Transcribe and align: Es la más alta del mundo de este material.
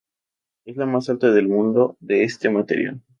Es 0.65 0.77
la 0.77 0.87
más 0.87 1.11
alta 1.11 1.29
del 1.29 1.47
mundo 1.47 1.95
de 1.99 2.23
este 2.23 2.49
material. 2.49 3.01